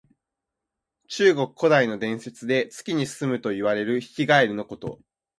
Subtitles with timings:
[1.09, 4.99] 中国古代の伝説で、月にすむといわれるヒキガエルのこと。